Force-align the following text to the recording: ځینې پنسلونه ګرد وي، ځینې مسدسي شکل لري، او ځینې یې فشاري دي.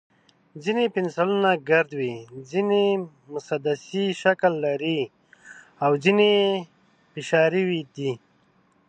ځینې 0.63 0.83
پنسلونه 0.95 1.49
ګرد 1.69 1.91
وي، 1.99 2.15
ځینې 2.49 2.83
مسدسي 3.33 4.05
شکل 4.21 4.53
لري، 4.65 4.99
او 5.83 5.91
ځینې 6.03 6.29
یې 6.41 6.49
فشاري 7.13 7.63
دي. 7.95 8.11